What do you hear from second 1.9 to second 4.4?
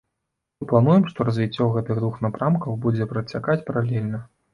двух напрамкаў будзе працякаць паралельна.